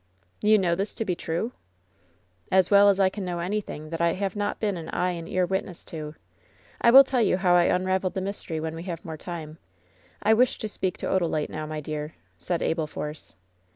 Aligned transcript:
"You 0.41 0.57
know 0.57 0.73
this 0.73 0.95
to 0.95 1.05
be 1.05 1.13
true?" 1.15 1.51
^*As 2.53 2.71
well 2.71 2.89
as 2.89 2.99
I 2.99 3.07
can 3.07 3.23
know 3.23 3.37
anything 3.37 3.91
that 3.91 4.01
I 4.01 4.13
have 4.13 4.35
not 4.35 4.59
been 4.59 4.75
an 4.75 4.89
eye 4.89 5.11
and 5.11 5.29
ear 5.29 5.45
witness 5.45 5.83
to. 5.93 6.15
I 6.81 6.89
will 6.89 7.03
tell 7.03 7.21
you 7.21 7.37
how 7.37 7.53
I 7.53 7.71
un 7.71 7.81
252 7.81 7.85
LOVE'S 7.85 7.85
BITTEREST 7.85 7.85
CUP 7.85 7.87
raveled 7.87 8.13
the 8.15 8.27
mystery 8.27 8.59
when 8.59 8.75
we 8.75 8.83
have 8.89 9.05
more 9.05 9.17
time. 9.17 9.59
I 10.23 10.33
wish 10.33 10.57
to 10.57 10.67
speak 10.67 10.97
to 10.97 11.05
Odalite 11.05 11.49
now, 11.51 11.67
my 11.67 11.81
dear," 11.81 12.15
said 12.39 12.63
Abel 12.63 12.87
Force. 12.87 13.35